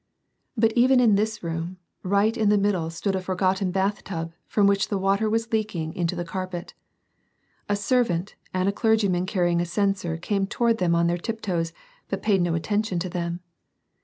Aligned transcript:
Bat 0.57 0.73
even 0.75 0.99
in 0.99 1.13
this 1.13 1.43
room, 1.43 1.77
right 2.01 2.35
in 2.35 2.49
the 2.49 2.57
middle 2.57 2.89
stood 2.89 3.15
a 3.15 3.21
for 3.21 3.35
gotten 3.35 3.69
bath 3.69 4.03
tub, 4.03 4.33
from 4.47 4.65
which 4.65 4.87
the 4.87 4.97
water 4.97 5.29
was 5.29 5.53
leaking 5.53 5.93
into 5.93 6.15
the 6.15 6.25
carpet. 6.25 6.73
A 7.69 7.75
servant, 7.75 8.33
and 8.51 8.67
a 8.67 8.71
clergyman 8.73 9.27
carrying 9.27 9.61
a 9.61 9.65
censer 9.67 10.17
came 10.17 10.47
toward 10.47 10.79
them 10.79 10.95
on 10.95 11.05
their 11.05 11.19
tiptoes 11.19 11.71
but 12.09 12.23
paid 12.23 12.41
no 12.41 12.55
attention 12.55 12.97
to 12.97 13.09
them. 13.09 13.41